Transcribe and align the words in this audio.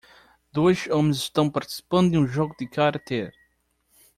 Dois 0.51 0.87
homens 0.89 1.17
estão 1.17 1.47
participando 1.47 2.09
de 2.09 2.17
um 2.17 2.25
jogo 2.25 2.55
de 2.57 2.67
karatê. 2.67 3.31